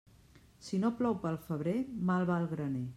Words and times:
Si 0.69 0.79
no 0.85 0.91
plou 1.01 1.19
pel 1.27 1.39
febrer, 1.51 1.77
mal 2.11 2.29
va 2.33 2.43
el 2.45 2.53
graner. 2.57 2.87